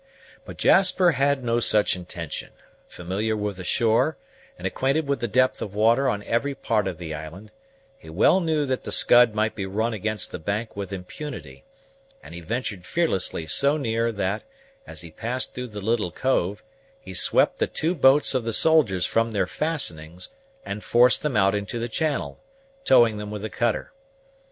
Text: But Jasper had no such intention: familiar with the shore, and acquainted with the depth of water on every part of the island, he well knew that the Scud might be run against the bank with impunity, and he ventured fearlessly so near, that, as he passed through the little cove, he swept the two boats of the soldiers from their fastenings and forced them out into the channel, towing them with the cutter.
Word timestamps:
But 0.45 0.57
Jasper 0.57 1.11
had 1.11 1.43
no 1.43 1.59
such 1.59 1.95
intention: 1.95 2.49
familiar 2.87 3.37
with 3.37 3.57
the 3.57 3.63
shore, 3.63 4.17
and 4.57 4.65
acquainted 4.65 5.05
with 5.07 5.19
the 5.19 5.27
depth 5.27 5.61
of 5.61 5.75
water 5.75 6.09
on 6.09 6.23
every 6.23 6.55
part 6.55 6.87
of 6.87 6.97
the 6.97 7.13
island, 7.13 7.51
he 7.99 8.09
well 8.09 8.39
knew 8.39 8.65
that 8.65 8.83
the 8.83 8.91
Scud 8.91 9.35
might 9.35 9.53
be 9.53 9.67
run 9.67 9.93
against 9.93 10.31
the 10.31 10.39
bank 10.39 10.75
with 10.75 10.91
impunity, 10.91 11.65
and 12.23 12.33
he 12.33 12.41
ventured 12.41 12.83
fearlessly 12.87 13.45
so 13.45 13.77
near, 13.77 14.11
that, 14.11 14.43
as 14.87 15.01
he 15.01 15.11
passed 15.11 15.53
through 15.53 15.67
the 15.67 15.81
little 15.81 16.09
cove, 16.11 16.63
he 16.99 17.13
swept 17.13 17.59
the 17.59 17.67
two 17.67 17.93
boats 17.93 18.33
of 18.33 18.43
the 18.43 18.53
soldiers 18.53 19.05
from 19.05 19.33
their 19.33 19.45
fastenings 19.45 20.29
and 20.65 20.83
forced 20.83 21.21
them 21.21 21.37
out 21.37 21.53
into 21.53 21.77
the 21.77 21.87
channel, 21.87 22.39
towing 22.85 23.17
them 23.19 23.29
with 23.29 23.43
the 23.43 23.51
cutter. 23.51 23.91